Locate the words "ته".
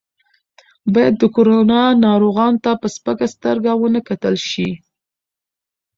2.65-2.71